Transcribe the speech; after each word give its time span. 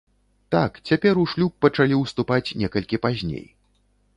Так, 0.55 0.79
цяпер 0.91 1.19
у 1.23 1.25
шлюб 1.33 1.53
пачалі 1.65 1.99
ўступаць 1.99 2.55
некалькі 2.63 3.03
пазней. 3.05 3.45